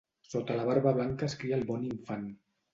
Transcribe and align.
Sota 0.29 0.55
la 0.59 0.63
barba 0.69 0.95
blanca 0.97 1.29
es 1.29 1.37
cria 1.43 1.61
el 1.61 1.69
bon 1.71 1.87
infant. 1.93 2.29